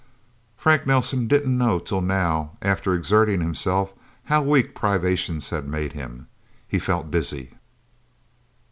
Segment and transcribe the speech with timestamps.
[0.57, 3.93] Frank Nelsen didn't know till now, after exerting himself,
[4.23, 6.25] how weak privations had made him.
[6.67, 7.53] He felt dizzy.